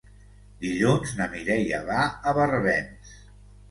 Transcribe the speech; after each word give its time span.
Dilluns 0.65 1.13
na 1.21 1.29
Mireia 1.35 1.85
va 1.93 2.03
a 2.09 2.37
Barbens. 2.43 3.19